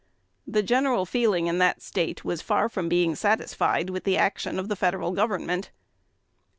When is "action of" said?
4.17-4.67